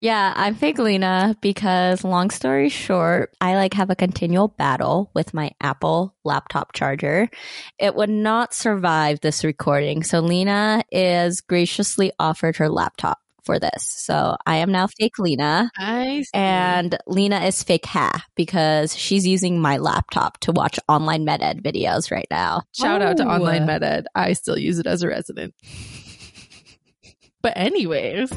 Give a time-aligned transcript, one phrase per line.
[0.00, 5.34] Yeah, I'm fake Lena because long story short, I like have a continual battle with
[5.34, 7.28] my Apple laptop charger.
[7.78, 10.02] It would not survive this recording.
[10.02, 13.84] So Lena is graciously offered her laptop for this.
[13.84, 15.70] So I am now fake Lena.
[15.76, 16.24] I.
[16.32, 22.28] And Lena is fake Hạ because she's using my laptop to watch OnlineMedEd videos right
[22.30, 22.62] now.
[22.72, 24.04] Shout out to OnlineMedEd.
[24.14, 25.54] I still use it as a resident.
[27.42, 28.30] But anyways,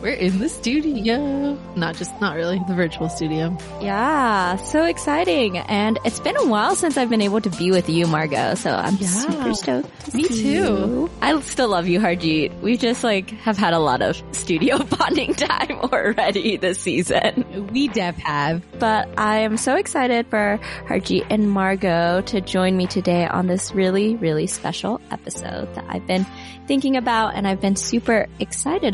[0.00, 1.58] we're in the studio.
[1.74, 3.58] Not just not really the virtual studio.
[3.80, 5.58] Yeah, so exciting.
[5.58, 8.54] And it's been a while since I've been able to be with you, Margaux.
[8.54, 9.08] So I'm Yeah.
[9.08, 10.10] super stoked.
[10.10, 10.34] to Me too.
[10.36, 11.10] you.
[11.20, 12.60] I still love you, Harjit.
[12.60, 17.70] We just like have had a lot of studio bonding time already this season.
[17.72, 18.62] We def have.
[18.78, 23.74] But I am so excited for Harjit and Margaux to join me today on this
[23.74, 26.24] really, really special episode that I've been
[26.68, 28.43] thinking about and I've been super excited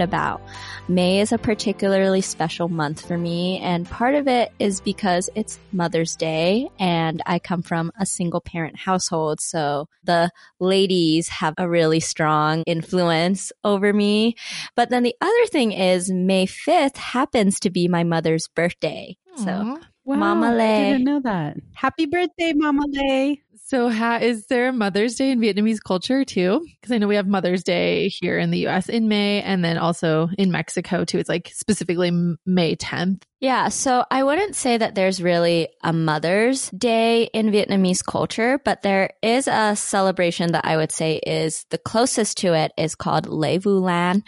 [0.01, 0.41] about.
[0.89, 5.59] May is a particularly special month for me and part of it is because it's
[5.73, 9.41] Mother's Day and I come from a single parent household.
[9.41, 14.37] So the ladies have a really strong influence over me.
[14.77, 19.17] But then the other thing is May 5th happens to be my mother's birthday.
[19.37, 19.79] So Aw.
[20.05, 20.93] Wow, Mama Lay.
[20.93, 21.57] Didn't know that.
[21.75, 23.43] Happy birthday, Mama Lay.
[23.71, 26.67] So, is there Mother's Day in Vietnamese culture too?
[26.81, 29.79] Because I know we have Mother's Day here in the US in May and then
[29.79, 31.19] also in Mexico too.
[31.19, 32.11] It's like specifically
[32.45, 33.23] May 10th.
[33.43, 38.83] Yeah, so I wouldn't say that there's really a Mother's Day in Vietnamese culture, but
[38.83, 43.27] there is a celebration that I would say is the closest to it is called
[43.27, 44.25] Lễ Vu Lan.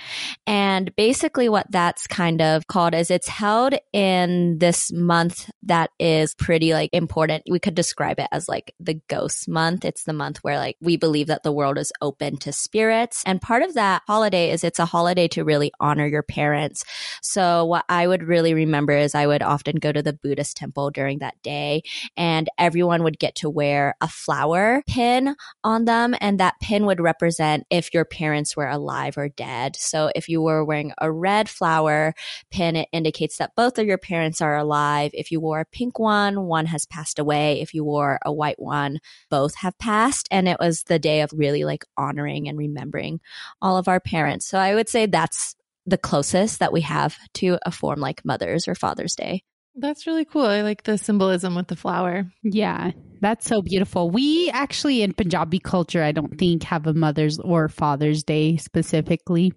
[0.46, 6.34] And basically what that's kind of called is it's held in this month that is
[6.34, 7.42] pretty like important.
[7.50, 9.84] We could describe it as like the ghost month.
[9.84, 13.22] It's the month where like we believe that the world is open to spirits.
[13.26, 16.82] And part of that holiday is it's a holiday to really honor your parents.
[17.20, 20.90] So what I would really remember is I would often go to the Buddhist temple
[20.90, 21.82] during that day
[22.16, 26.14] and everyone would get to wear a flower pin on them.
[26.20, 29.76] And that pin would represent if your parents were alive or dead.
[29.76, 32.14] So if you were wearing a red flower
[32.50, 35.10] pin, it indicates that both of your parents are alive.
[35.14, 37.60] If you wore a pink one, one has passed away.
[37.60, 40.28] If you wore a white one, both have passed.
[40.30, 43.20] And it was the day of really like honoring and remembering
[43.60, 44.46] all of our parents.
[44.46, 45.56] So I would say that's
[45.86, 49.42] the closest that we have to a form like Mother's or Father's Day.
[49.74, 50.46] That's really cool.
[50.46, 52.30] I like the symbolism with the flower.
[52.42, 54.10] Yeah, that's so beautiful.
[54.10, 59.52] We actually, in Punjabi culture, I don't think have a Mother's or Father's Day specifically.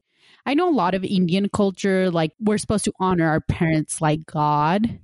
[0.45, 4.25] I know a lot of Indian culture, like we're supposed to honor our parents like
[4.25, 4.99] God.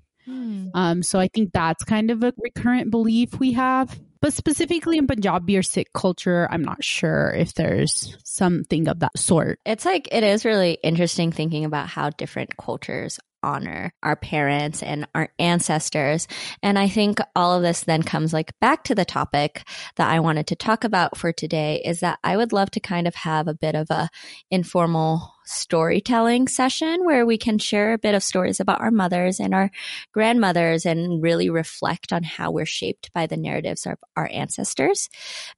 [0.74, 4.00] Um, so I think that's kind of a recurrent belief we have.
[4.22, 9.18] But specifically in Punjabi or Sikh culture, I'm not sure if there's something of that
[9.18, 9.60] sort.
[9.66, 15.08] It's like, it is really interesting thinking about how different cultures honor our parents and
[15.16, 16.28] our ancestors.
[16.62, 19.64] And I think all of this then comes like back to the topic
[19.96, 23.08] that I wanted to talk about for today is that I would love to kind
[23.08, 24.10] of have a bit of a
[24.50, 29.54] informal storytelling session where we can share a bit of stories about our mothers and
[29.54, 29.72] our
[30.14, 35.10] grandmothers and really reflect on how we're shaped by the narratives of our ancestors.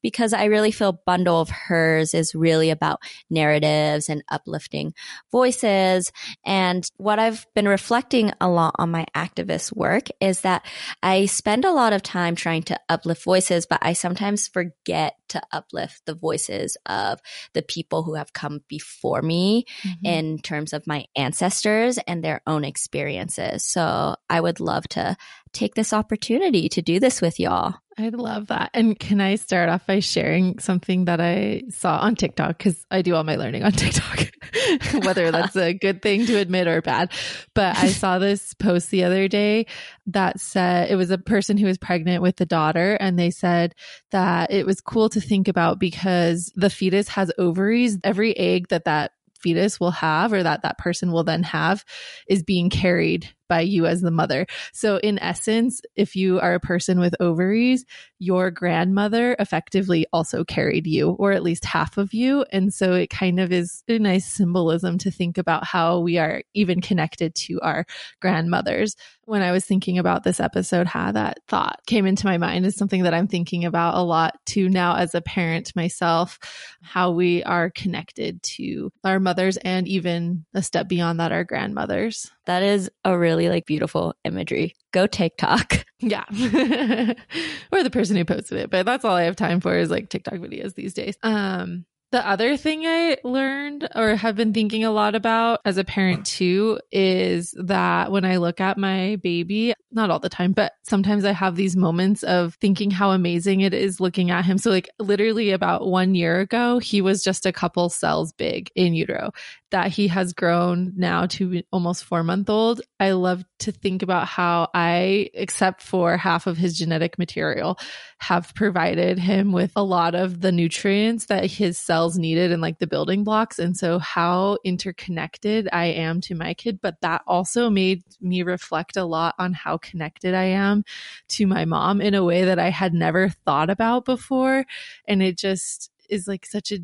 [0.01, 4.93] Because I really feel Bundle of Hers is really about narratives and uplifting
[5.31, 6.11] voices.
[6.45, 10.65] And what I've been reflecting a lot on my activist work is that
[11.01, 15.41] I spend a lot of time trying to uplift voices, but I sometimes forget to
[15.51, 17.19] uplift the voices of
[17.53, 20.05] the people who have come before me Mm-hmm.
[20.05, 23.65] in terms of my ancestors and their own experiences.
[23.65, 25.17] So I would love to
[25.51, 27.75] take this opportunity to do this with y'all.
[27.97, 28.71] I love that.
[28.73, 32.57] And can I start off by sharing something that I saw on TikTok?
[32.57, 34.31] Because I do all my learning on TikTok,
[35.05, 37.11] whether that's a good thing to admit or bad.
[37.53, 39.67] But I saw this post the other day
[40.07, 43.75] that said it was a person who was pregnant with a daughter, and they said
[44.11, 47.99] that it was cool to think about because the fetus has ovaries.
[48.03, 51.83] Every egg that that fetus will have or that that person will then have
[52.27, 54.47] is being carried by you as the mother.
[54.73, 57.85] So in essence, if you are a person with ovaries,
[58.23, 62.45] your grandmother effectively also carried you or at least half of you.
[62.51, 66.41] And so it kind of is a nice symbolism to think about how we are
[66.53, 67.85] even connected to our
[68.21, 68.95] grandmothers.
[69.25, 72.75] When I was thinking about this episode, how that thought came into my mind is
[72.75, 76.39] something that I'm thinking about a lot too now as a parent myself,
[76.81, 82.31] how we are connected to our mothers and even a step beyond that, our grandmothers.
[82.45, 84.75] That is a really like beautiful imagery.
[84.93, 85.85] Go TikTok.
[86.05, 86.25] Yeah.
[87.71, 88.69] or the person who posted it.
[88.69, 91.15] But that's all I have time for is like TikTok videos these days.
[91.23, 95.85] Um The other thing I learned or have been thinking a lot about as a
[95.85, 100.73] parent too is that when I look at my baby, not all the time, but
[100.83, 104.57] sometimes I have these moments of thinking how amazing it is looking at him.
[104.57, 108.93] So, like, literally about one year ago, he was just a couple cells big in
[108.93, 109.31] utero
[109.73, 112.81] that he has grown now to almost four month old.
[112.99, 117.79] I love to think about how I, except for half of his genetic material,
[118.19, 122.77] have provided him with a lot of the nutrients that his cells needed and like
[122.77, 123.57] the building blocks.
[123.57, 126.79] And so, how interconnected I am to my kid.
[126.79, 130.83] But that also made me reflect a lot on how connected I am
[131.29, 134.65] to my mom in a way that I had never thought about before.
[135.07, 136.79] And it just is like such a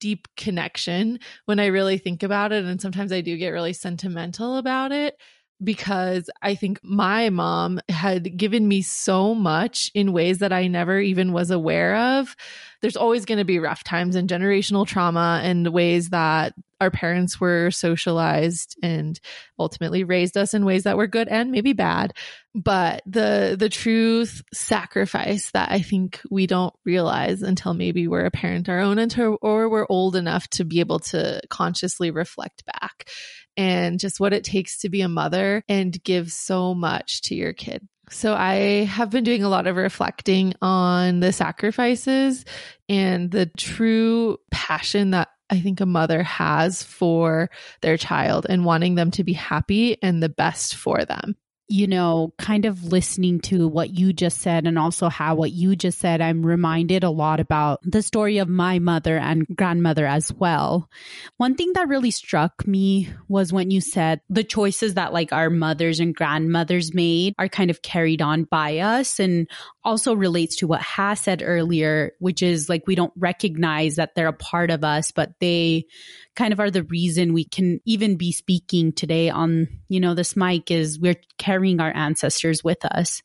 [0.00, 2.64] deep connection when I really think about it.
[2.64, 5.16] And sometimes I do get really sentimental about it
[5.62, 10.98] because I think my mom had given me so much in ways that I never
[10.98, 12.34] even was aware of.
[12.80, 17.40] There's always going to be rough times and generational trauma and ways that our parents
[17.40, 19.20] were socialized and
[19.58, 22.12] ultimately raised us in ways that were good and maybe bad.
[22.54, 28.30] But the the truth sacrifice that i think we don't realize until maybe we're a
[28.30, 33.08] parent our own until, or we're old enough to be able to consciously reflect back
[33.56, 37.52] and just what it takes to be a mother and give so much to your
[37.52, 37.86] kid.
[38.10, 42.44] So I have been doing a lot of reflecting on the sacrifices
[42.88, 47.50] and the true passion that I think a mother has for
[47.80, 51.36] their child and wanting them to be happy and the best for them
[51.70, 55.76] you know, kind of listening to what you just said and also how what you
[55.76, 60.32] just said, I'm reminded a lot about the story of my mother and grandmother as
[60.32, 60.90] well.
[61.36, 65.48] One thing that really struck me was when you said the choices that like our
[65.48, 69.48] mothers and grandmothers made are kind of carried on by us and
[69.84, 74.26] also relates to what Has said earlier, which is like we don't recognize that they're
[74.26, 75.86] a part of us, but they
[76.36, 80.36] kind of are the reason we can even be speaking today on, you know, this
[80.36, 83.22] mic is we're carrying our ancestors with us.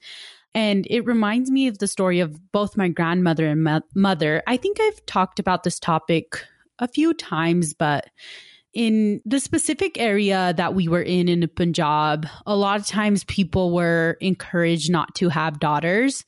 [0.54, 4.42] And it reminds me of the story of both my grandmother and mo- mother.
[4.48, 6.46] I think I've talked about this topic
[6.80, 8.08] a few times, but
[8.76, 13.74] in the specific area that we were in in Punjab, a lot of times people
[13.74, 16.26] were encouraged not to have daughters.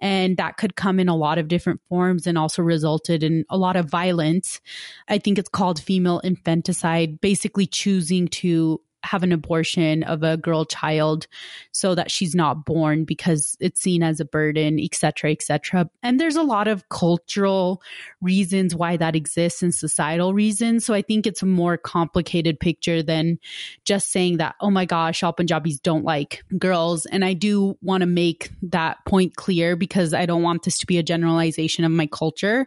[0.00, 3.58] And that could come in a lot of different forms and also resulted in a
[3.58, 4.60] lot of violence.
[5.08, 10.64] I think it's called female infanticide, basically choosing to have an abortion of a girl
[10.64, 11.26] child
[11.72, 16.36] so that she's not born because it's seen as a burden etc etc and there's
[16.36, 17.82] a lot of cultural
[18.20, 20.84] reasons why that exists and societal reasons.
[20.84, 23.38] So i think it's a more complicated picture than
[23.84, 27.06] just saying that oh my gosh all punjabis don't like girls.
[27.06, 30.86] And i do want to make that point clear because i don't want this to
[30.86, 32.66] be a generalization of my culture.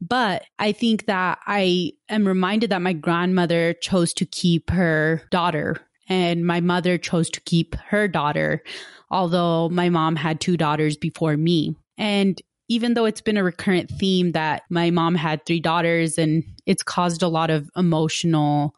[0.00, 5.76] But i think that i am reminded that my grandmother chose to keep her daughter
[6.08, 8.62] and my mother chose to keep her daughter,
[9.10, 11.76] although my mom had two daughters before me.
[11.96, 16.44] And even though it's been a recurrent theme that my mom had three daughters and
[16.66, 18.74] it's caused a lot of emotional,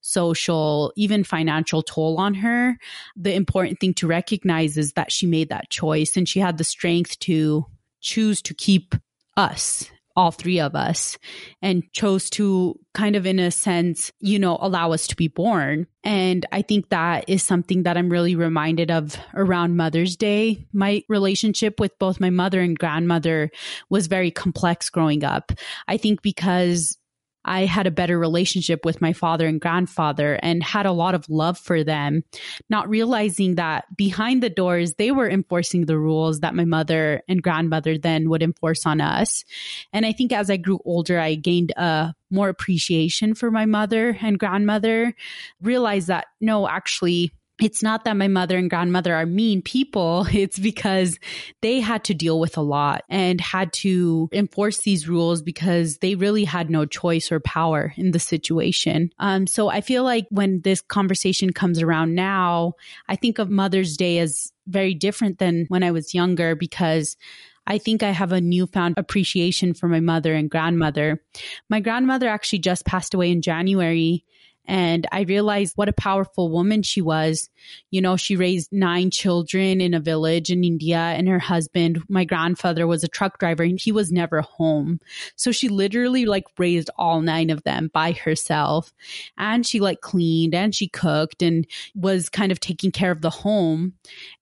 [0.00, 2.76] social, even financial toll on her,
[3.16, 6.64] the important thing to recognize is that she made that choice and she had the
[6.64, 7.64] strength to
[8.00, 8.94] choose to keep
[9.36, 11.16] us all three of us
[11.62, 15.86] and chose to kind of in a sense, you know, allow us to be born.
[16.02, 20.66] And I think that is something that I'm really reminded of around Mother's Day.
[20.72, 23.52] My relationship with both my mother and grandmother
[23.90, 25.52] was very complex growing up.
[25.86, 26.97] I think because
[27.48, 31.28] I had a better relationship with my father and grandfather and had a lot of
[31.30, 32.22] love for them,
[32.68, 37.42] not realizing that behind the doors, they were enforcing the rules that my mother and
[37.42, 39.44] grandmother then would enforce on us.
[39.94, 44.18] And I think as I grew older, I gained a more appreciation for my mother
[44.20, 45.14] and grandmother,
[45.62, 50.26] realized that no, actually, it's not that my mother and grandmother are mean people.
[50.38, 51.18] It's because
[51.62, 56.14] they had to deal with a lot and had to enforce these rules because they
[56.14, 59.10] really had no choice or power in the situation.
[59.18, 62.74] Um, so I feel like when this conversation comes around now,
[63.08, 67.16] I think of Mother's Day as very different than when I was younger because
[67.66, 71.20] I think I have a newfound appreciation for my mother and grandmother.
[71.68, 74.24] My grandmother actually just passed away in January
[74.68, 77.48] and I realized what a powerful woman she was.
[77.90, 82.24] You know, she raised nine children in a village in India, and her husband, my
[82.24, 85.00] grandfather, was a truck driver and he was never home.
[85.36, 88.92] So she literally like raised all nine of them by herself.
[89.38, 93.30] And she like cleaned and she cooked and was kind of taking care of the
[93.30, 93.94] home.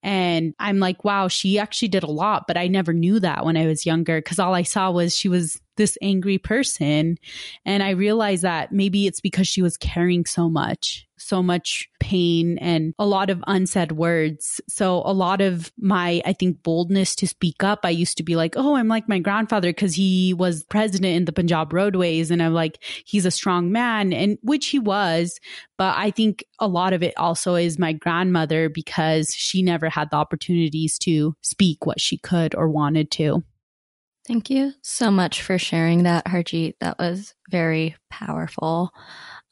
[0.02, 3.56] And I'm like, wow, she actually did a lot, but I never knew that when
[3.56, 7.18] I was younger because all I saw was she was this angry person.
[7.64, 12.58] And I realized that maybe it's because she was carrying so much, so much pain
[12.58, 14.60] and a lot of unsaid words.
[14.68, 18.36] So a lot of my, I think, boldness to speak up, I used to be
[18.36, 22.30] like, oh, I'm like my grandfather because he was president in the Punjab roadways.
[22.30, 25.40] And I'm like, he's a strong man, and which he was.
[25.78, 30.10] But I think a lot of it also is my grandmother because she never had
[30.10, 33.42] the opportunities to speak what she could or wanted to.
[34.26, 36.74] Thank you so much for sharing that, Harjit.
[36.80, 38.90] That was very powerful.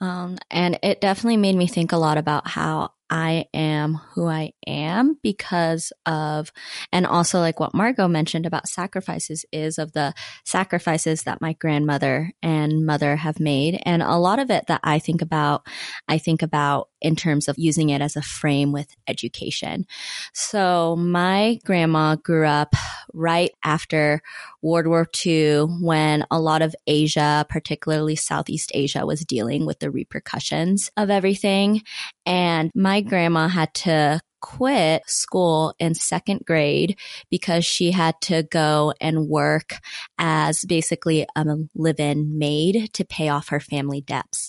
[0.00, 4.52] Um, and it definitely made me think a lot about how I am who I
[4.66, 6.50] am because of,
[6.90, 10.14] and also like what Margaux mentioned about sacrifices is of the
[10.45, 13.81] sacrifices that my grandmother and mother have made.
[13.85, 15.66] And a lot of it that I think about,
[16.09, 19.87] I think about in terms of using it as a frame with education.
[20.33, 22.75] So my grandma grew up
[23.12, 24.23] right after
[24.64, 29.90] World War II when a lot of Asia, particularly Southeast Asia, was dealing with the
[29.90, 31.83] repercussions of everything.
[32.25, 36.99] And my grandma had to quit school in second grade
[37.30, 39.78] because she had to go and work
[40.18, 44.43] as basically a live in maid to pay off her family debts.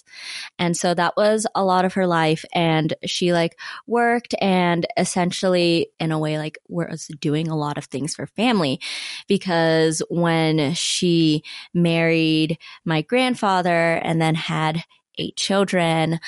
[0.60, 2.46] And so that was a lot of her life.
[2.54, 3.58] And she like
[3.88, 8.80] worked and essentially, in a way, like was doing a lot of things for family
[9.28, 11.44] because when she
[11.74, 14.84] married my grandfather and then had
[15.18, 16.20] eight children.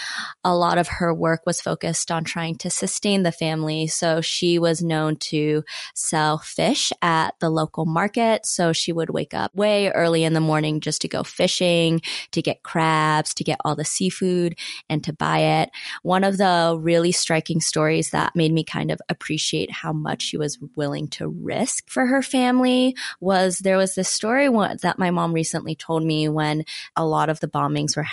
[0.43, 3.87] A lot of her work was focused on trying to sustain the family.
[3.87, 5.63] So she was known to
[5.93, 8.45] sell fish at the local market.
[8.45, 12.01] So she would wake up way early in the morning just to go fishing,
[12.31, 14.57] to get crabs, to get all the seafood
[14.89, 15.69] and to buy it.
[16.03, 20.37] One of the really striking stories that made me kind of appreciate how much she
[20.37, 25.33] was willing to risk for her family was there was this story that my mom
[25.33, 26.63] recently told me when
[26.95, 28.03] a lot of the bombings were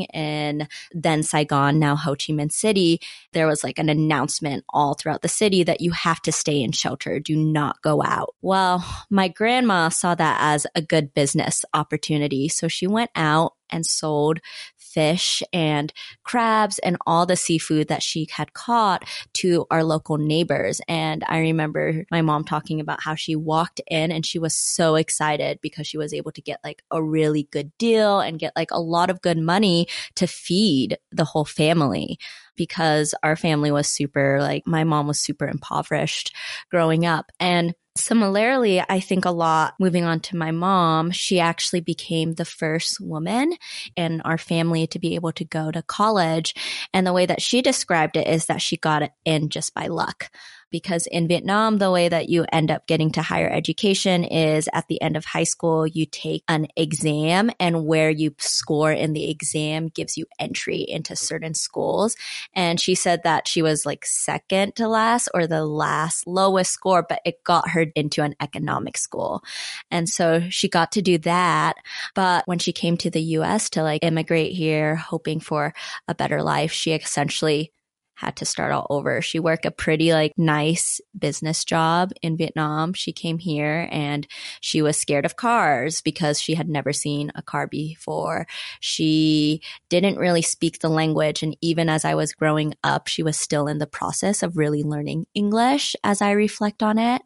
[0.00, 3.00] happening in then Saigon, now Ho Chi Minh City,
[3.32, 6.72] there was like an announcement all throughout the city that you have to stay in
[6.72, 8.34] shelter, do not go out.
[8.42, 12.48] Well, my grandma saw that as a good business opportunity.
[12.48, 14.40] So she went out and sold
[14.76, 15.92] fish and
[16.24, 19.04] crabs and all the seafood that she had caught
[19.34, 20.80] to our local neighbors.
[20.88, 24.94] And I remember my mom talking about how she walked in and she was so
[24.94, 28.70] excited because she was able to get like a really good deal and get like
[28.70, 32.18] a lot of good money to feed the whole family
[32.56, 36.34] because our family was super like my mom was super impoverished
[36.70, 41.80] growing up and Similarly, I think a lot moving on to my mom, she actually
[41.80, 43.54] became the first woman
[43.96, 46.54] in our family to be able to go to college.
[46.92, 49.86] And the way that she described it is that she got it in just by
[49.86, 50.30] luck
[50.76, 54.86] because in Vietnam, the way that you end up getting to higher education is at
[54.88, 59.30] the end of high school, you take an exam and where you score in the
[59.30, 62.14] exam gives you entry into certain schools.
[62.52, 67.02] And she said that she was like second to last or the last lowest score,
[67.08, 69.42] but it got her into an economic school.
[69.90, 71.76] And so she got to do that.
[72.14, 75.72] But when she came to the US to like immigrate here, hoping for
[76.06, 77.72] a better life, she essentially
[78.16, 79.20] had to start all over.
[79.20, 82.94] She worked a pretty like nice business job in Vietnam.
[82.94, 84.26] She came here and
[84.60, 88.46] she was scared of cars because she had never seen a car before.
[88.80, 91.42] She didn't really speak the language.
[91.42, 94.82] And even as I was growing up, she was still in the process of really
[94.82, 97.20] learning English as I reflect on it.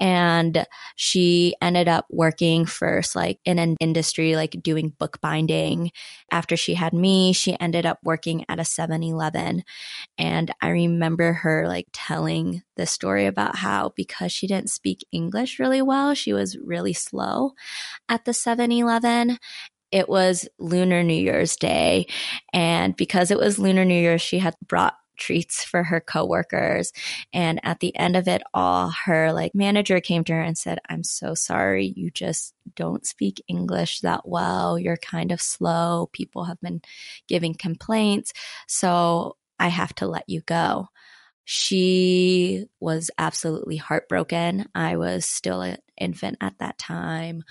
[0.00, 5.92] And she ended up working first like in an industry like doing bookbinding.
[6.30, 9.64] After she had me, she ended up working at a 7 Eleven
[10.22, 15.58] and I remember her like telling the story about how because she didn't speak English
[15.58, 17.54] really well, she was really slow
[18.08, 19.38] at the 7 Eleven.
[19.90, 22.06] It was Lunar New Year's Day.
[22.52, 26.92] And because it was Lunar New Year, she had brought treats for her coworkers.
[27.32, 30.78] And at the end of it all, her like manager came to her and said,
[30.88, 31.92] I'm so sorry.
[31.96, 34.78] You just don't speak English that well.
[34.78, 36.10] You're kind of slow.
[36.12, 36.80] People have been
[37.26, 38.32] giving complaints.
[38.68, 40.88] So I have to let you go.
[41.44, 44.66] She was absolutely heartbroken.
[44.74, 47.44] I was still an infant at that time.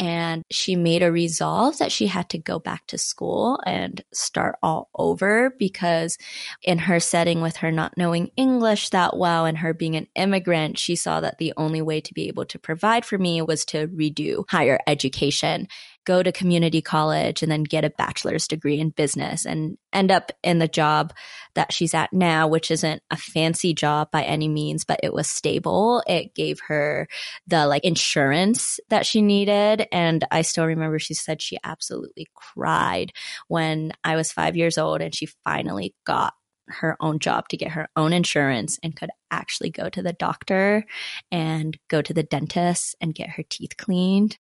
[0.00, 4.56] And she made a resolve that she had to go back to school and start
[4.62, 6.18] all over because,
[6.62, 10.78] in her setting with her not knowing English that well and her being an immigrant,
[10.78, 13.88] she saw that the only way to be able to provide for me was to
[13.88, 15.66] redo higher education.
[16.04, 20.32] Go to community college and then get a bachelor's degree in business and end up
[20.42, 21.12] in the job
[21.54, 25.28] that she's at now, which isn't a fancy job by any means, but it was
[25.28, 26.02] stable.
[26.06, 27.08] It gave her
[27.46, 29.86] the like insurance that she needed.
[29.92, 33.12] And I still remember she said she absolutely cried
[33.48, 36.32] when I was five years old and she finally got
[36.68, 40.84] her own job to get her own insurance and could actually go to the doctor
[41.30, 44.38] and go to the dentist and get her teeth cleaned.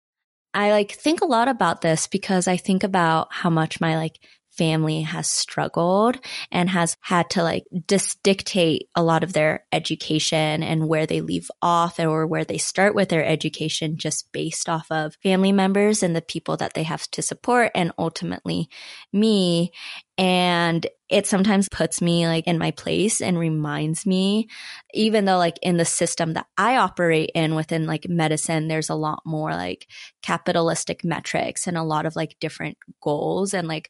[0.54, 4.20] I like think a lot about this because I think about how much my like
[4.58, 6.18] family has struggled
[6.51, 11.22] and has had to like just dictate a lot of their education and where they
[11.22, 16.01] leave off or where they start with their education just based off of family members
[16.01, 18.68] and the people that they have to support and ultimately
[19.13, 19.72] me.
[20.18, 24.50] And it sometimes puts me like in my place and reminds me,
[24.94, 28.96] even though like in the system that I operate in within like medicine, there's a
[28.96, 29.88] lot more like
[30.22, 33.54] capitalistic metrics and a lot of like different goals.
[33.54, 33.90] And like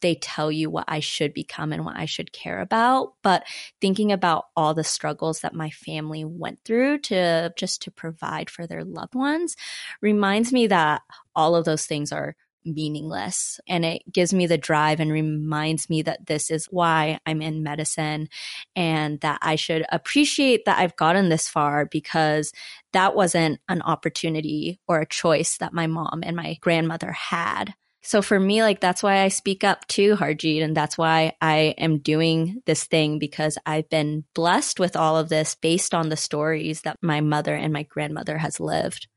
[0.00, 3.12] they tell you what I should become and what I should care about.
[3.22, 3.44] But
[3.80, 8.66] thinking about all the struggles that my family went through to just to provide for
[8.66, 9.56] their loved ones
[10.00, 11.02] reminds me that
[11.34, 12.34] all of those things are
[12.66, 13.60] meaningless.
[13.68, 17.62] And it gives me the drive and reminds me that this is why I'm in
[17.62, 18.28] medicine
[18.74, 22.52] and that I should appreciate that I've gotten this far because
[22.92, 27.74] that wasn't an opportunity or a choice that my mom and my grandmother had.
[28.06, 30.62] So for me, like that's why I speak up too, Harjit.
[30.62, 35.28] And that's why I am doing this thing because I've been blessed with all of
[35.28, 39.08] this based on the stories that my mother and my grandmother has lived.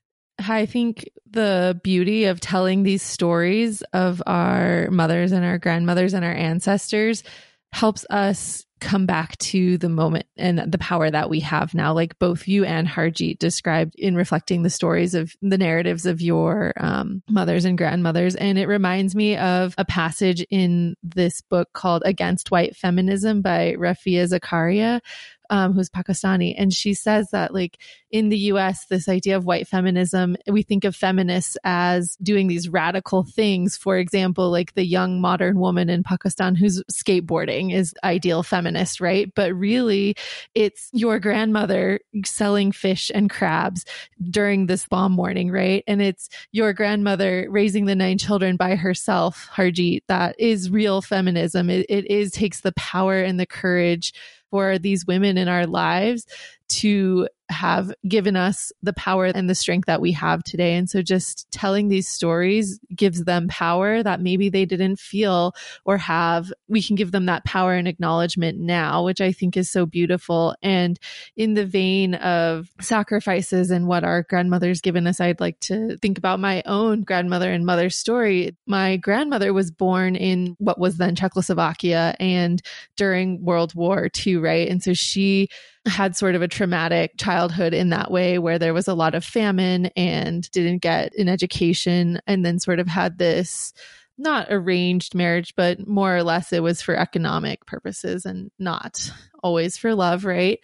[0.47, 6.23] I think the beauty of telling these stories of our mothers and our grandmothers and
[6.23, 7.23] our ancestors
[7.71, 11.93] helps us come back to the moment and the power that we have now.
[11.93, 16.73] Like both you and Harjit described in reflecting the stories of the narratives of your
[16.77, 18.35] um, mothers and grandmothers.
[18.35, 23.75] And it reminds me of a passage in this book called Against White Feminism by
[23.77, 25.01] Rafia Zakaria,
[25.49, 27.77] um, who's Pakistani, and she says that like
[28.11, 32.67] in the U.S., this idea of white feminism, we think of feminists as doing these
[32.67, 33.77] radical things.
[33.77, 39.31] For example, like the young modern woman in Pakistan who's skateboarding is ideal feminist, right?
[39.35, 40.15] But really,
[40.55, 43.85] it's your grandmother selling fish and crabs
[44.29, 45.83] during this bomb warning, right?
[45.87, 50.01] And it's your grandmother raising the nine children by herself, Harjit.
[50.07, 51.69] That is real feminism.
[51.69, 54.13] It, it is takes the power and the courage
[54.51, 56.25] for these women in our lives
[56.69, 60.75] to have given us the power and the strength that we have today.
[60.75, 65.53] And so just telling these stories gives them power that maybe they didn't feel
[65.85, 66.51] or have.
[66.67, 70.55] We can give them that power and acknowledgement now, which I think is so beautiful.
[70.61, 70.99] And
[71.35, 76.17] in the vein of sacrifices and what our grandmother's given us, I'd like to think
[76.17, 78.55] about my own grandmother and mother's story.
[78.67, 82.61] My grandmother was born in what was then Czechoslovakia and
[82.95, 84.67] during World War II, right?
[84.67, 85.49] And so she
[85.89, 89.25] had sort of a traumatic childhood in that way where there was a lot of
[89.25, 93.73] famine and didn't get an education and then sort of had this
[94.17, 99.77] not arranged marriage, but more or less it was for economic purposes and not always
[99.77, 100.59] for love, right?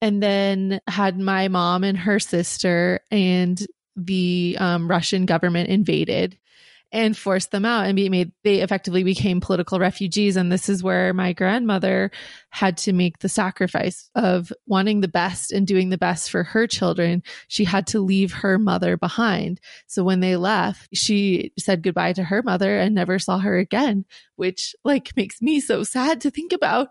[0.00, 3.60] And then had my mom and her sister and
[3.96, 6.38] the um, Russian government invaded
[6.92, 10.36] and forced them out and be made they effectively became political refugees.
[10.36, 12.10] And this is where my grandmother
[12.50, 16.66] had to make the sacrifice of wanting the best and doing the best for her
[16.66, 17.22] children.
[17.48, 19.60] She had to leave her mother behind.
[19.86, 24.04] So when they left she said goodbye to her mother and never saw her again
[24.40, 26.88] which like makes me so sad to think about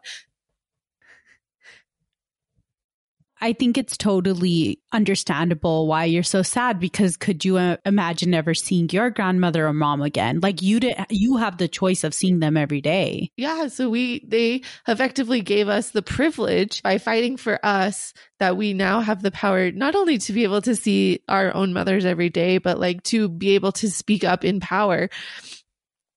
[3.41, 8.53] I think it's totally understandable why you're so sad because could you uh, imagine ever
[8.53, 10.39] seeing your grandmother or mom again?
[10.41, 13.31] Like you did, you have the choice of seeing them every day.
[13.37, 18.73] Yeah, so we they effectively gave us the privilege by fighting for us that we
[18.73, 22.29] now have the power not only to be able to see our own mothers every
[22.29, 25.09] day, but like to be able to speak up in power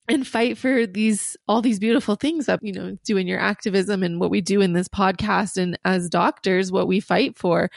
[0.08, 4.02] and fight for these all these beautiful things that you know do in your activism
[4.02, 7.70] and what we do in this podcast and as doctors what we fight for.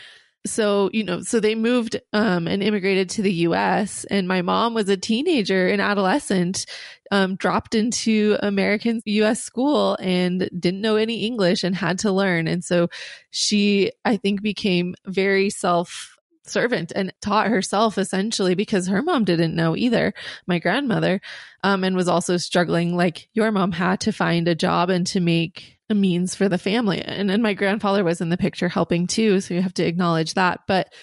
[0.45, 4.73] So you know so they moved um, and immigrated to the us and my mom
[4.73, 6.67] was a teenager an adolescent
[7.11, 12.47] um, dropped into american us school and didn't know any english and had to learn.
[12.47, 12.89] And so
[13.31, 16.14] she i think became very self
[16.49, 20.13] servant and taught herself essentially because her mom didn't know either,
[20.47, 21.21] my grandmother,
[21.63, 25.19] um, and was also struggling like your mom had to find a job and to
[25.19, 27.01] make a means for the family.
[27.01, 29.39] And then my grandfather was in the picture helping too.
[29.41, 30.61] So you have to acknowledge that.
[30.67, 30.93] But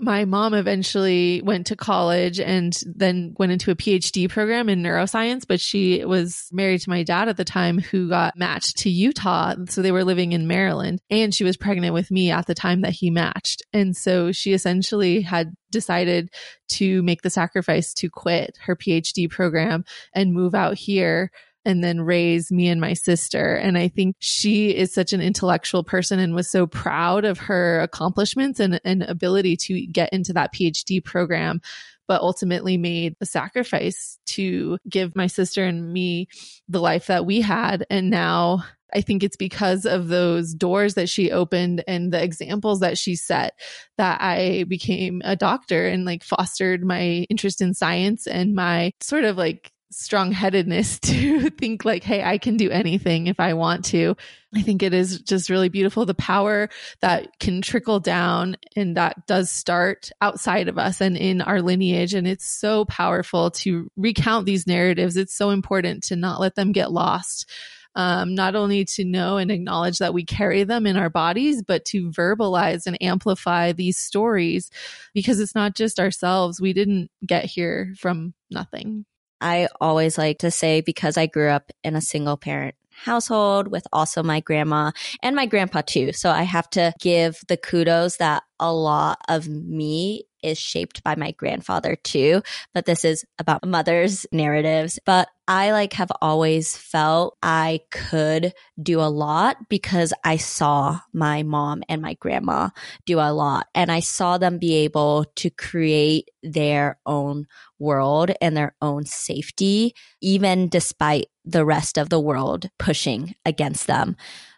[0.00, 5.46] my mom eventually went to college and then went into a PhD program in neuroscience,
[5.46, 9.54] but she was married to my dad at the time who got matched to Utah.
[9.68, 12.82] So they were living in Maryland and she was pregnant with me at the time
[12.82, 13.62] that he matched.
[13.72, 16.30] And so she essentially had decided
[16.68, 19.84] to make the sacrifice to quit her PhD program
[20.14, 21.30] and move out here
[21.64, 23.54] and then raise me and my sister.
[23.54, 27.80] And I think she is such an intellectual person and was so proud of her
[27.80, 31.60] accomplishments and, and ability to get into that PhD program
[32.08, 36.26] but ultimately made a sacrifice to give my sister and me
[36.68, 37.86] the life that we had.
[37.88, 42.80] And now I think it's because of those doors that she opened and the examples
[42.80, 43.54] that she set
[43.96, 49.24] that I became a doctor and like fostered my interest in science and my sort
[49.24, 53.84] of like strong headedness to think like, Hey, I can do anything if I want
[53.86, 54.16] to.
[54.54, 56.06] I think it is just really beautiful.
[56.06, 56.68] The power
[57.00, 62.14] that can trickle down and that does start outside of us and in our lineage.
[62.14, 65.16] And it's so powerful to recount these narratives.
[65.16, 67.48] It's so important to not let them get lost.
[67.96, 71.84] Um, not only to know and acknowledge that we carry them in our bodies, but
[71.86, 74.70] to verbalize and amplify these stories
[75.12, 76.60] because it's not just ourselves.
[76.60, 79.06] We didn't get here from nothing.
[79.40, 82.74] I always like to say because I grew up in a single parent
[83.04, 84.90] household with also my grandma
[85.22, 86.12] and my grandpa too.
[86.12, 91.16] So I have to give the kudos that a lot of me is shaped by
[91.16, 92.42] my grandfather too.
[92.72, 94.98] But this is about mother's narratives.
[95.04, 101.42] But I like have always felt I could do a lot because I saw my
[101.42, 102.70] mom and my grandma
[103.04, 107.46] do a lot and I saw them be able to create their own
[107.78, 114.16] world and their own safety, even despite the rest of the world pushing against them.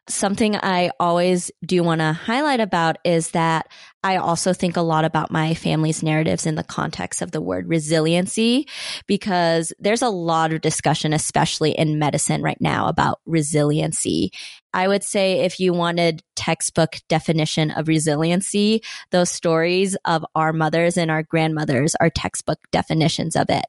[0.09, 3.69] Something I always do want to highlight about is that
[4.05, 7.69] I also think a lot about my family's narratives in the context of the word
[7.69, 8.67] resiliency,
[9.07, 14.33] because there's a lot of discussion, especially in medicine right now about resiliency.
[14.75, 20.97] I would say if you wanted textbook definition of resiliency, those stories of our mothers
[20.97, 23.65] and our grandmothers are textbook definitions of it.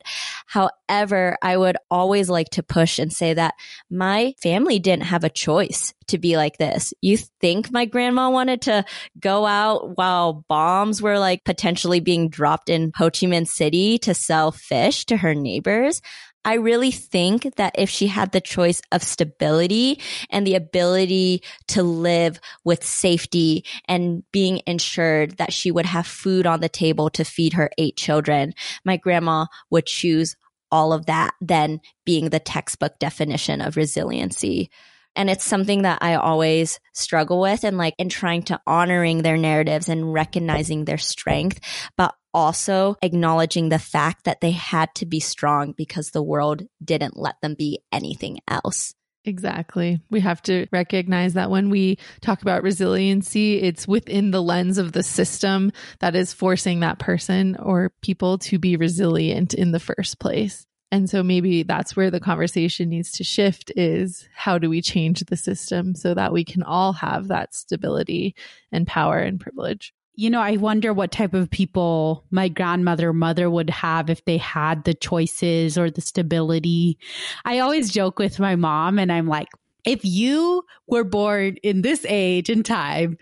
[0.48, 3.54] However, I would always like to push and say that
[3.92, 6.96] my family didn't have a choice to be like this.
[7.00, 8.86] You think my grandma wanted to
[9.20, 14.16] go out while bombs were like potentially being dropped in Ho Chi Minh City to
[14.16, 16.02] sell fish to her neighbors?
[16.46, 21.84] I really think that if she had the choice of stability and the ability to
[21.84, 27.24] live with safety and being ensured that she would have food on the table to
[27.24, 28.54] feed her eight children,
[28.84, 30.36] my grandma would choose
[30.70, 34.70] all of that than being the textbook definition of resiliency.
[35.16, 39.38] And it's something that I always struggle with and like in trying to honoring their
[39.38, 41.60] narratives and recognizing their strength,
[41.98, 47.18] but also acknowledging the fact that they had to be strong because the world didn't
[47.18, 48.94] let them be anything else.
[49.26, 50.02] Exactly.
[50.10, 54.92] We have to recognize that when we talk about resiliency, it's within the lens of
[54.92, 60.20] the system that is forcing that person or people to be resilient in the first
[60.20, 60.66] place.
[60.94, 65.22] And so maybe that's where the conversation needs to shift is how do we change
[65.22, 68.36] the system so that we can all have that stability
[68.72, 69.92] and power and privilege?
[70.14, 74.38] You know, I wonder what type of people my grandmother mother would have if they
[74.38, 77.00] had the choices or the stability.
[77.44, 79.48] I always joke with my mom and I'm like,
[79.86, 83.18] if you were born in this age and time,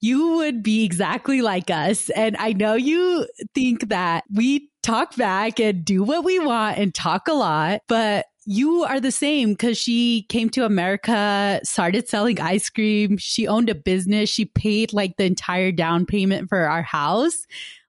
[0.00, 2.10] you would be exactly like us.
[2.10, 6.94] And I know you think that we talk back and do what we want and
[6.94, 12.38] talk a lot, but you are the same because she came to America, started selling
[12.40, 13.16] ice cream.
[13.16, 14.28] She owned a business.
[14.28, 17.46] She paid like the entire down payment for our house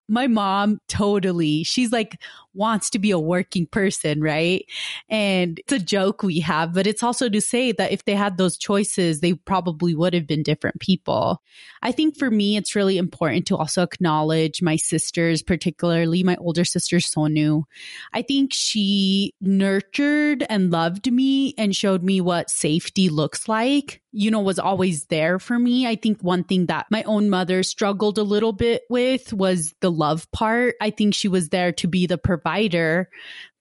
[0.08, 2.22] my mom totally she's like
[2.56, 4.66] wants to be a working person right
[5.10, 8.38] and it's a joke we have but it's also to say that if they had
[8.38, 11.42] those choices they probably would have been different people
[11.82, 16.66] i think for me it's really important to also acknowledge my sisters particularly my older
[16.66, 17.64] sister sonu
[18.14, 24.32] i think she nurtured and loved me and showed me what safety looks like you
[24.32, 25.86] know, was always there for me.
[25.86, 29.92] I think one thing that my own mother struggled a little bit with was the
[29.92, 30.76] love part.
[30.80, 32.18] I think she was there to be the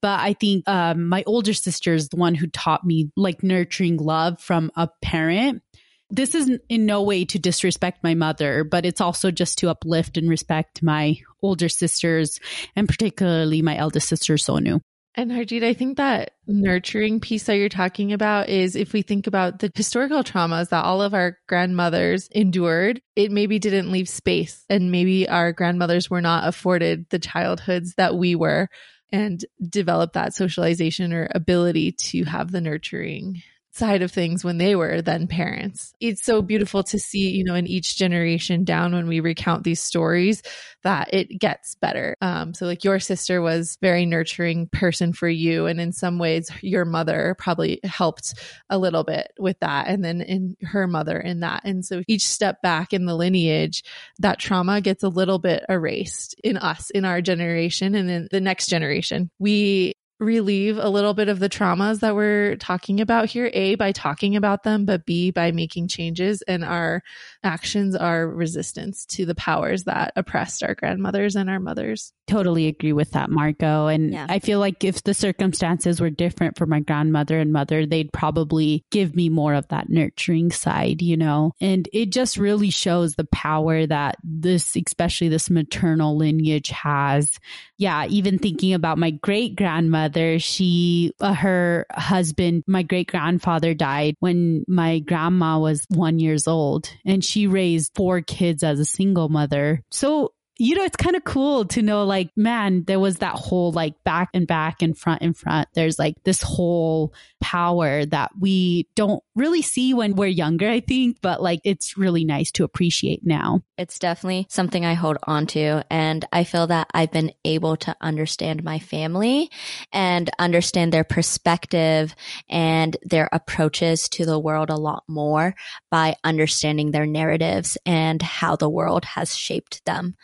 [0.01, 3.97] but I think um, my older sister is the one who taught me like nurturing
[3.97, 5.63] love from a parent.
[6.11, 10.17] This is in no way to disrespect my mother, but it's also just to uplift
[10.17, 12.39] and respect my older sisters
[12.75, 14.79] and particularly my eldest sister, Sonu.
[15.17, 19.27] And Harjit, I think that nurturing piece that you're talking about is if we think
[19.27, 24.65] about the historical traumas that all of our grandmothers endured, it maybe didn't leave space.
[24.69, 28.67] And maybe our grandmothers were not afforded the childhoods that we were
[29.11, 33.41] and develop that socialization or ability to have the nurturing
[33.75, 35.93] side of things when they were then parents.
[35.99, 39.81] It's so beautiful to see, you know, in each generation down when we recount these
[39.81, 40.41] stories
[40.83, 42.15] that it gets better.
[42.21, 45.65] Um, so like your sister was very nurturing person for you.
[45.65, 48.35] And in some ways your mother probably helped
[48.69, 49.87] a little bit with that.
[49.87, 51.63] And then in her mother in that.
[51.65, 53.83] And so each step back in the lineage,
[54.19, 58.41] that trauma gets a little bit erased in us, in our generation and in the
[58.41, 59.29] next generation.
[59.37, 63.49] We relieve a little bit of the traumas that we're talking about here.
[63.53, 67.01] A by talking about them but b by making changes and our
[67.43, 72.13] actions are resistance to the powers that oppressed our grandmothers and our mothers.
[72.27, 73.87] Totally agree with that Margaux.
[73.87, 74.25] And yeah.
[74.29, 78.85] i feel like if the circumstances were different for my grandmother and mother they'd probably
[78.91, 81.51] give me more of that nurturing side you know?
[81.59, 87.31] And it just really shows the power that this especially this maternal lineage has.
[87.77, 90.04] Yeah even thinking about my great grandmother
[90.39, 96.89] she, uh, her husband, my great grandfather died when my grandma was one years old
[97.05, 99.81] and she raised four kids as a single mother.
[99.91, 103.71] So you know, it's kind of cool to know, like, man, there was that whole
[103.73, 105.67] like back and back and front and front.
[105.73, 111.17] There's like this whole power that we don't really see when we're younger, I think,
[111.21, 113.63] but like it's really nice to appreciate now.
[113.77, 115.83] It's definitely something I hold on to.
[115.89, 119.51] And I feel that I've been able to understand my family
[119.91, 122.15] and understand their perspective
[122.49, 125.53] and their approaches to the world a lot more
[125.91, 130.15] by understanding their narratives and how the world has shaped them.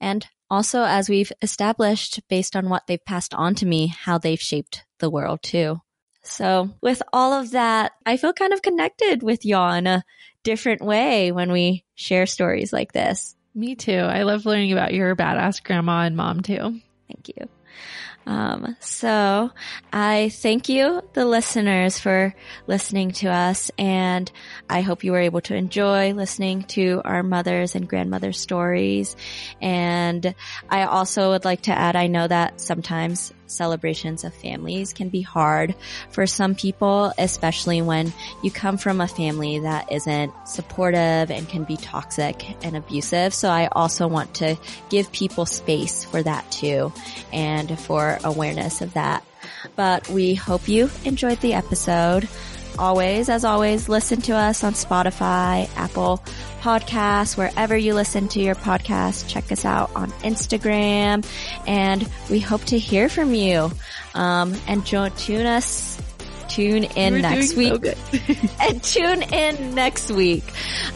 [0.00, 4.40] And also, as we've established based on what they've passed on to me, how they've
[4.40, 5.80] shaped the world too.
[6.22, 10.04] So, with all of that, I feel kind of connected with y'all in a
[10.42, 13.36] different way when we share stories like this.
[13.54, 13.92] Me too.
[13.92, 16.80] I love learning about your badass grandma and mom too.
[17.08, 17.48] Thank you.
[18.26, 19.50] Um, so
[19.92, 22.34] I thank you, the listeners, for
[22.66, 23.70] listening to us.
[23.78, 24.30] And
[24.68, 29.16] I hope you were able to enjoy listening to our mothers and grandmothers stories.
[29.60, 30.34] And
[30.68, 35.20] I also would like to add, I know that sometimes celebrations of families can be
[35.20, 35.74] hard
[36.10, 41.64] for some people, especially when you come from a family that isn't supportive and can
[41.64, 43.34] be toxic and abusive.
[43.34, 44.56] So I also want to
[44.88, 46.92] give people space for that too
[47.32, 49.24] and for awareness of that.
[49.76, 52.28] But we hope you enjoyed the episode.
[52.78, 56.22] Always, as always, listen to us on Spotify, Apple
[56.60, 59.28] Podcasts, wherever you listen to your podcast.
[59.28, 61.26] Check us out on Instagram
[61.66, 63.70] and we hope to hear from you.
[64.14, 66.00] Um, and join tune us
[66.50, 67.94] tune in next week so
[68.60, 70.44] and tune in next week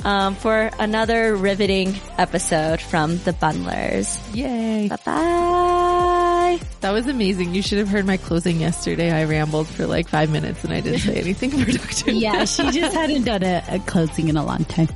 [0.05, 4.21] um, for another riveting episode from the Bundlers.
[4.35, 4.89] Yay!
[4.89, 6.61] Bye bye.
[6.81, 7.55] That was amazing.
[7.55, 9.11] You should have heard my closing yesterday.
[9.11, 12.15] I rambled for like five minutes and I didn't say anything productive.
[12.15, 14.89] yeah, she just hadn't done a, a closing in a long time.